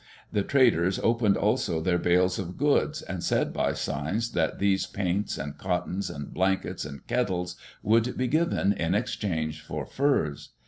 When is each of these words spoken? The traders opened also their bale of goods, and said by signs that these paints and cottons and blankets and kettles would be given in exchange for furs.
The 0.31 0.41
traders 0.41 0.97
opened 1.03 1.37
also 1.37 1.79
their 1.79 1.99
bale 1.99 2.25
of 2.25 2.57
goods, 2.57 3.03
and 3.03 3.23
said 3.23 3.53
by 3.53 3.73
signs 3.73 4.31
that 4.31 4.57
these 4.57 4.87
paints 4.87 5.37
and 5.37 5.55
cottons 5.59 6.09
and 6.09 6.33
blankets 6.33 6.85
and 6.85 7.05
kettles 7.05 7.55
would 7.83 8.17
be 8.17 8.27
given 8.27 8.73
in 8.73 8.95
exchange 8.95 9.61
for 9.61 9.85
furs. 9.85 10.53